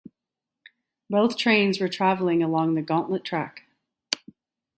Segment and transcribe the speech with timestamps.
[1.11, 3.65] Both trains were traveling along the gauntlet track.